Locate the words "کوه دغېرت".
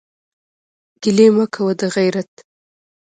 1.53-2.31